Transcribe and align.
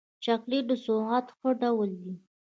چاکلېټ 0.23 0.63
د 0.69 0.71
سوغات 0.85 1.27
ښه 1.37 1.49
ډول 1.61 1.89
دی. 2.01 2.13